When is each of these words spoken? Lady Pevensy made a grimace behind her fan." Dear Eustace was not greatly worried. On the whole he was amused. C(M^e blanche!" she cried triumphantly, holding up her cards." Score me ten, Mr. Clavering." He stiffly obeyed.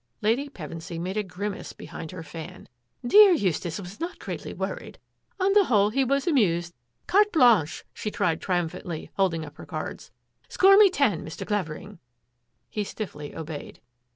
Lady 0.23 0.49
Pevensy 0.49 0.97
made 0.99 1.15
a 1.15 1.21
grimace 1.21 1.73
behind 1.73 2.09
her 2.09 2.23
fan." 2.23 2.67
Dear 3.05 3.33
Eustace 3.33 3.79
was 3.79 3.99
not 3.99 4.17
greatly 4.17 4.51
worried. 4.51 4.97
On 5.39 5.53
the 5.53 5.65
whole 5.65 5.91
he 5.91 6.03
was 6.03 6.25
amused. 6.25 6.73
C(M^e 7.07 7.31
blanche!" 7.31 7.83
she 7.93 8.09
cried 8.09 8.41
triumphantly, 8.41 9.11
holding 9.13 9.45
up 9.45 9.57
her 9.57 9.65
cards." 9.67 10.09
Score 10.49 10.75
me 10.75 10.89
ten, 10.89 11.23
Mr. 11.23 11.45
Clavering." 11.45 11.99
He 12.67 12.83
stiffly 12.83 13.35
obeyed. 13.35 13.79